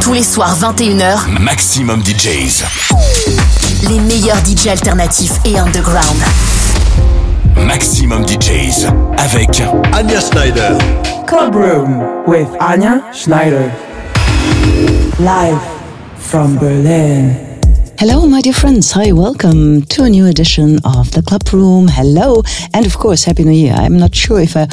[0.00, 2.64] Tous les soirs 21h, Maximum DJs.
[3.88, 6.22] Les meilleurs DJs alternatifs et underground.
[7.56, 8.86] Maximum DJs
[9.18, 10.78] avec Anya Schneider.
[11.26, 13.70] Club Room with Anya Schneider.
[15.18, 15.58] Live
[16.18, 17.47] from Berlin.
[17.98, 18.92] Hello, my dear friends.
[18.92, 21.88] Hi, welcome to a new edition of the Club Room.
[21.88, 23.72] Hello, and of course, Happy New Year.
[23.72, 24.68] I'm not sure if I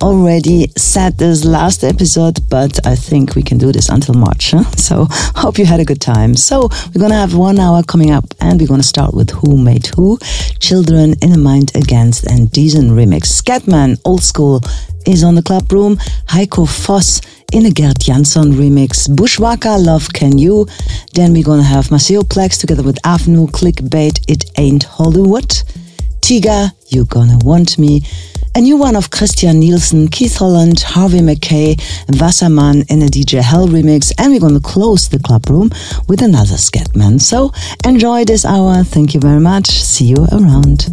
[0.00, 4.52] already said this last episode, but I think we can do this until March.
[4.52, 4.64] Huh?
[4.76, 6.34] So, hope you had a good time.
[6.34, 9.88] So, we're gonna have one hour coming up, and we're gonna start with Who Made
[9.94, 10.16] Who,
[10.58, 13.26] Children in a Mind Against, and Diesen remix.
[13.42, 14.62] Scatman, old school,
[15.06, 15.96] is on the Club Room.
[16.28, 17.20] Heiko Voss
[17.52, 19.08] in a Gert Jansson remix.
[19.08, 20.66] Bushwaka, Love Can You.
[21.14, 25.50] Then we're gonna have Maceo Plex together with Avnu, Clickbait, It Ain't Hollywood.
[26.20, 28.02] Tiga, You Gonna Want Me.
[28.56, 31.80] A new one of Christian Nielsen, Keith Holland, Harvey McKay,
[32.20, 34.12] Wasserman in a DJ Hell remix.
[34.18, 35.70] And we're gonna close the club room
[36.08, 37.20] with another Scatman.
[37.20, 37.52] So
[37.84, 38.82] enjoy this hour.
[38.82, 39.68] Thank you very much.
[39.68, 40.86] See you around.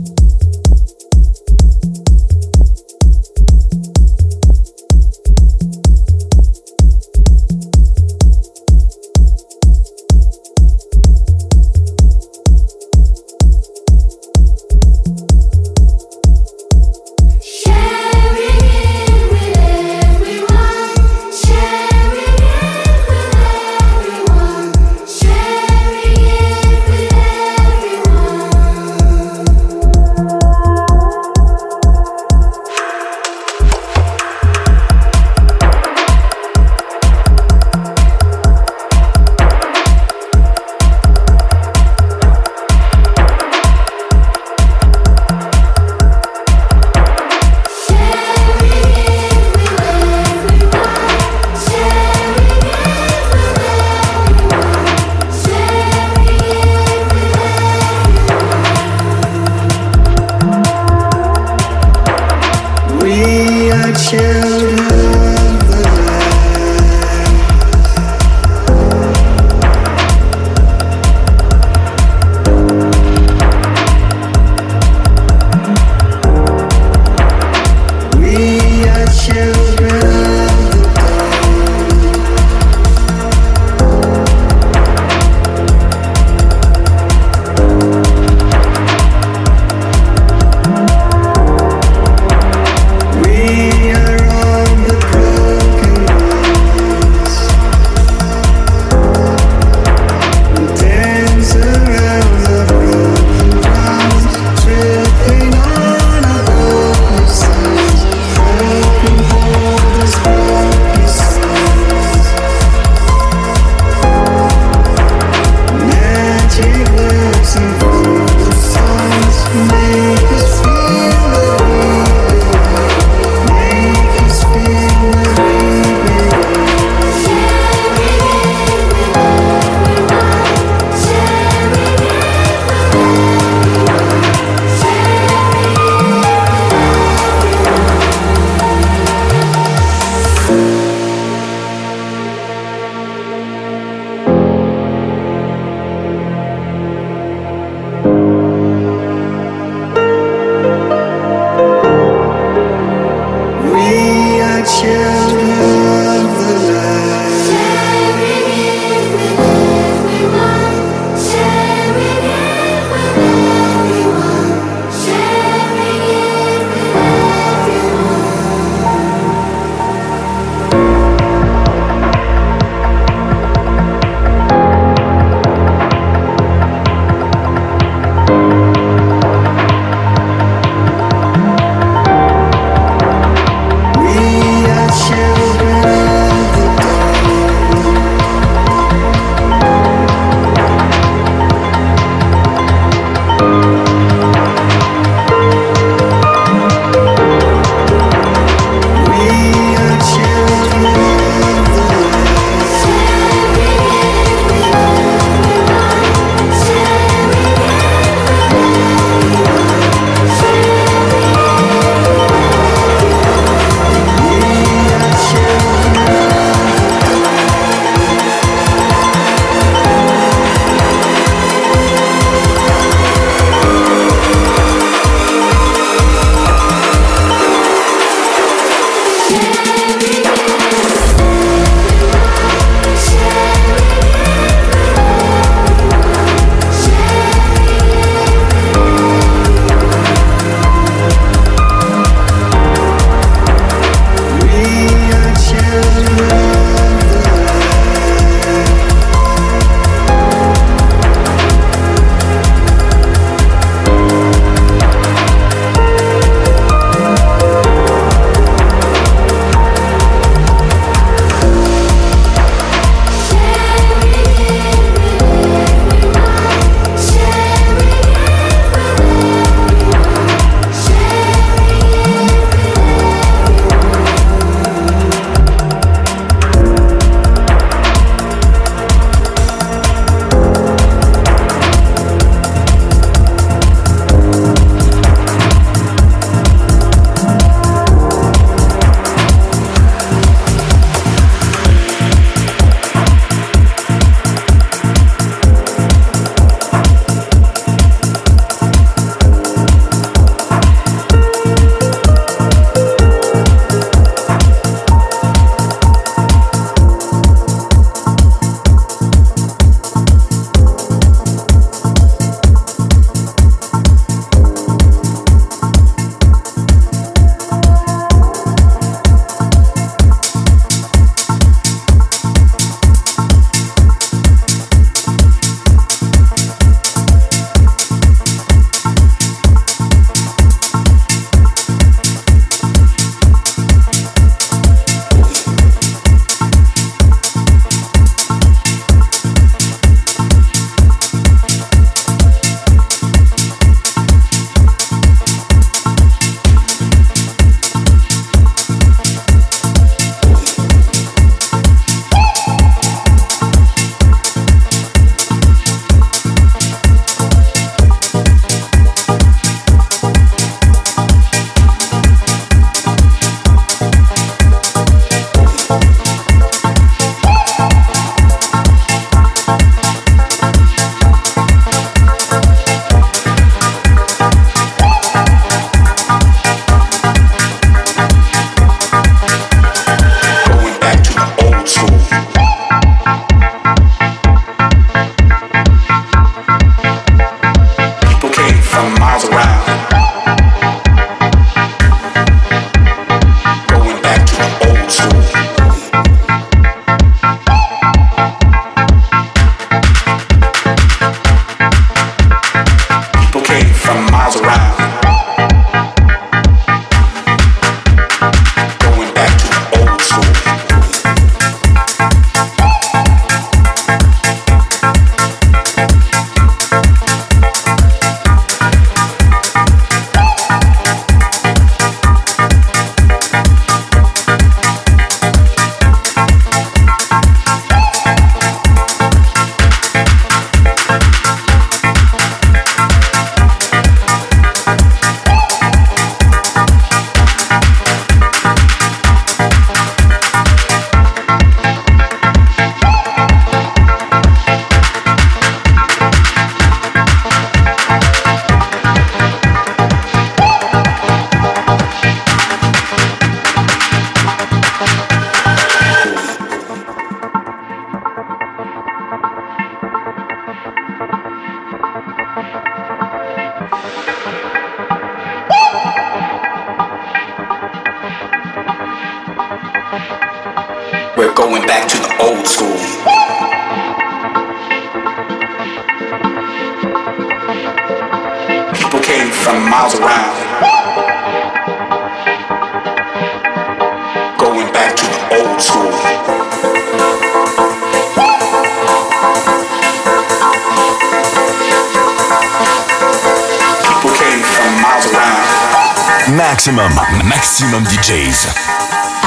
[496.36, 496.92] Maximum,
[497.24, 498.48] maximum DJs.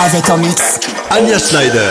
[0.05, 0.79] Avec en mix.
[1.11, 1.91] Anya Schneider.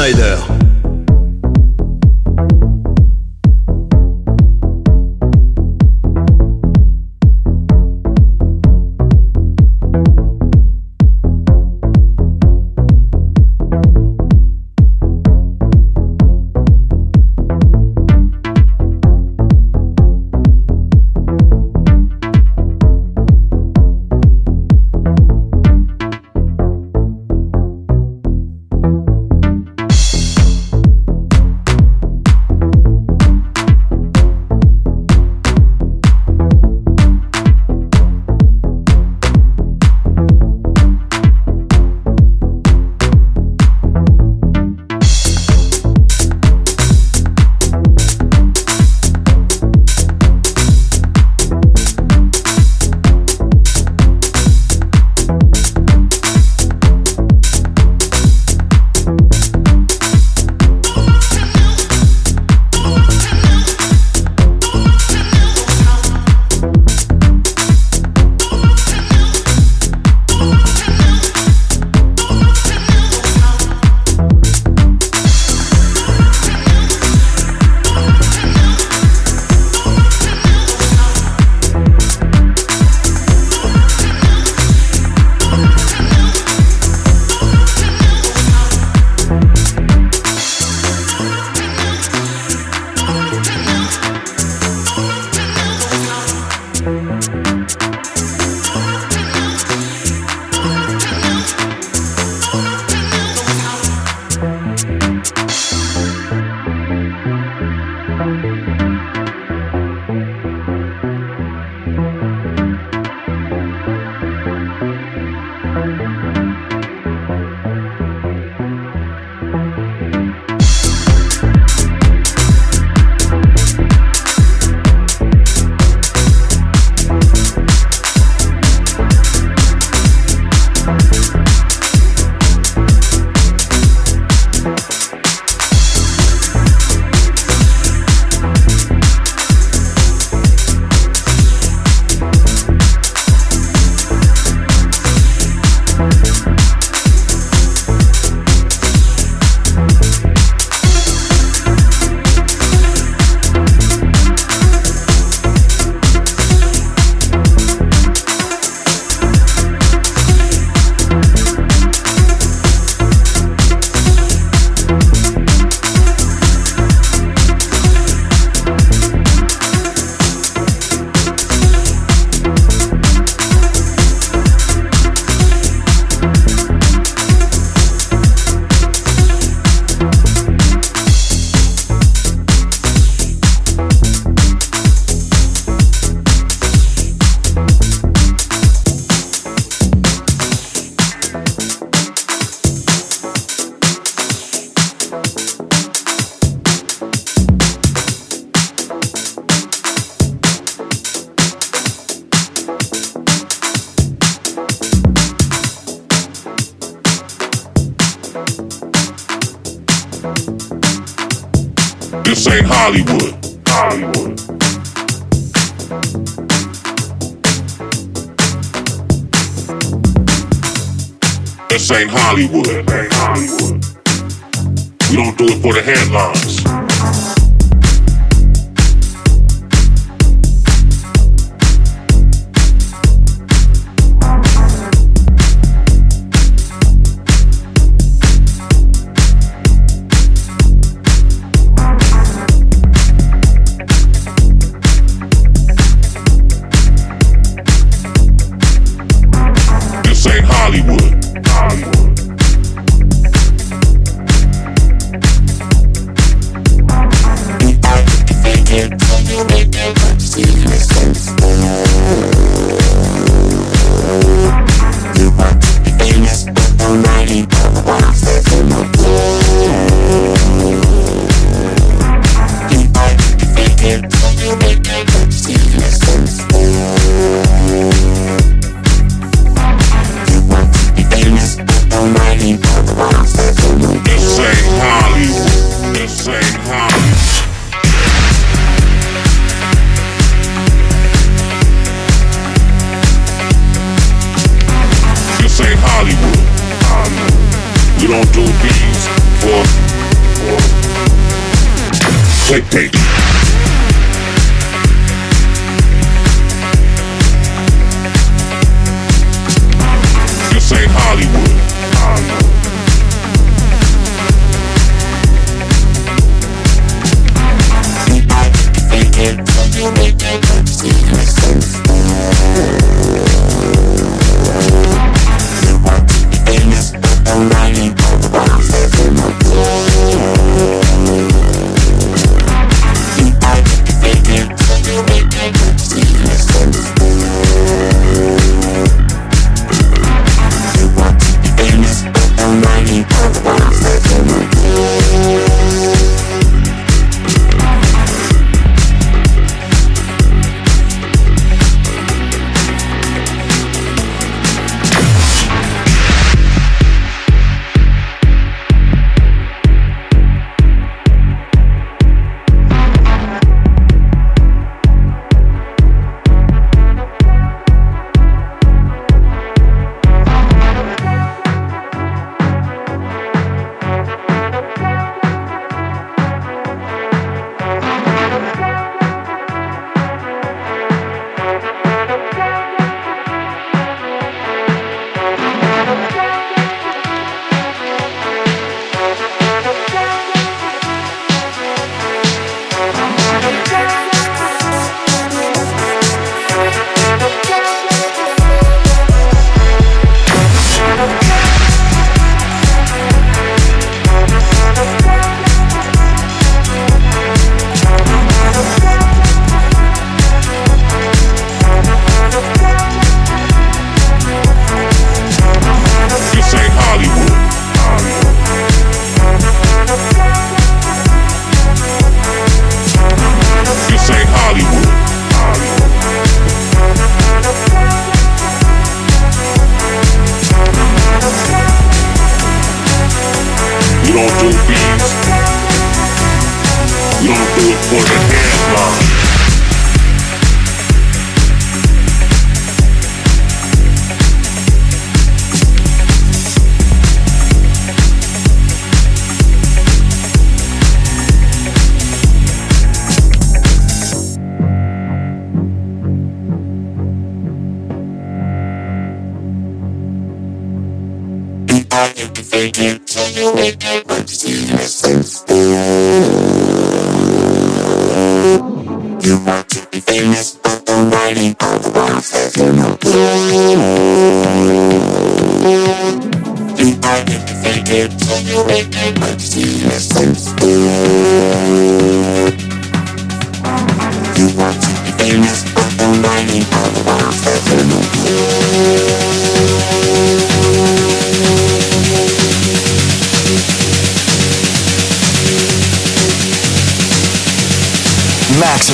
[0.00, 0.29] Anja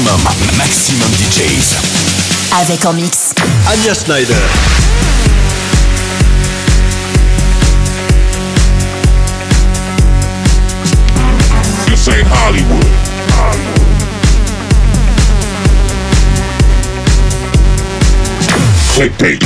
[0.00, 0.20] maximum,
[0.58, 1.76] maximum DJs.
[2.60, 3.32] Avec en mix.
[3.66, 4.34] Anja Schneider.
[11.86, 12.84] This ain't Hollywood.
[13.32, 13.80] Hollywood.
[18.94, 19.40] Clickbait.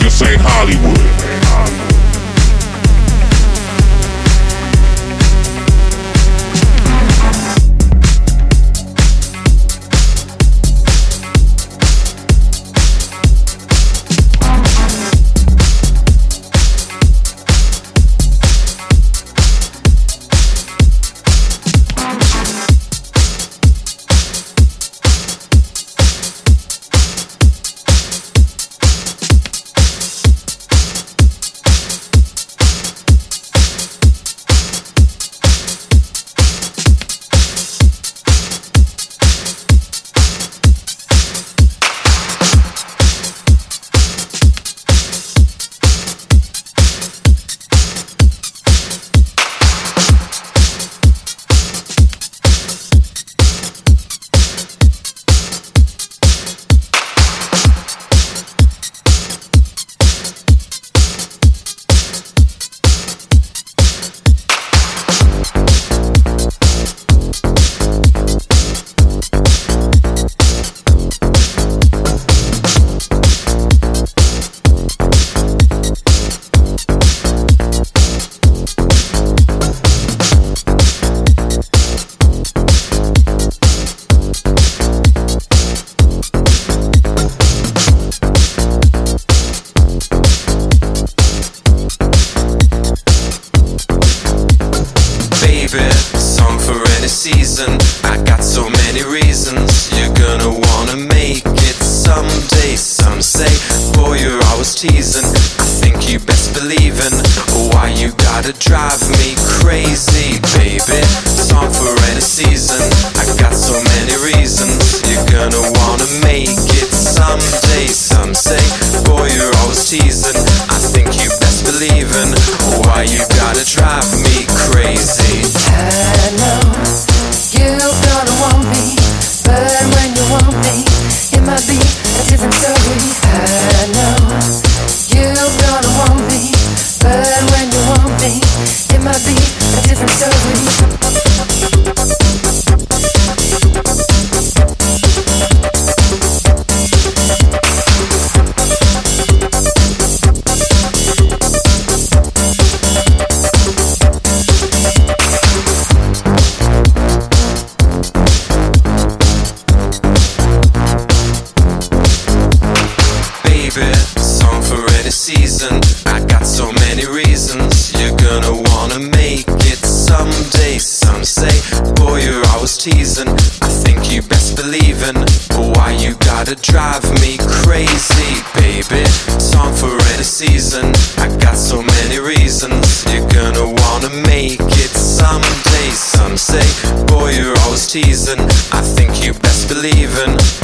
[0.00, 1.07] This ain't Hollywood.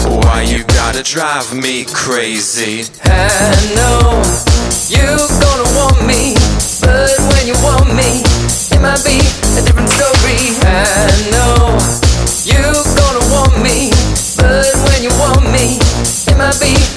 [0.05, 2.85] Why you gotta drive me crazy?
[3.05, 4.23] I know
[4.89, 6.35] you're gonna want me,
[6.81, 8.23] but when you want me,
[8.71, 9.19] it might be
[9.59, 10.57] a different story.
[10.63, 11.79] I know
[12.45, 13.91] you're gonna want me,
[14.37, 15.79] but when you want me,
[16.29, 16.94] it might be.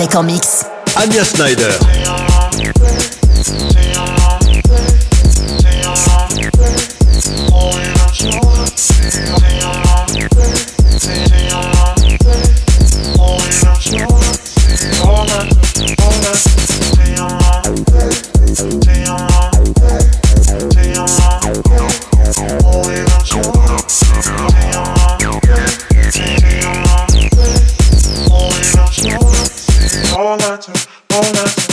[0.00, 0.64] Avec en mix.
[0.96, 2.29] Anya Snyder.
[30.42, 31.69] All night, all.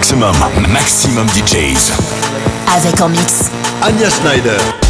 [0.00, 0.34] Maxximum,
[0.72, 1.92] Maxximum DJs.
[2.74, 3.50] Avec en mix.
[3.82, 4.89] Anja Schneider.